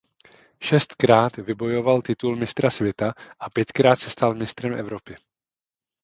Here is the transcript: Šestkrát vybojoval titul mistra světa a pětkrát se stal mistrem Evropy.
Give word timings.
Šestkrát 0.61 1.37
vybojoval 1.37 2.01
titul 2.01 2.35
mistra 2.35 2.69
světa 2.69 3.13
a 3.39 3.49
pětkrát 3.49 3.99
se 3.99 4.09
stal 4.09 4.33
mistrem 4.35 4.73
Evropy. 4.73 5.15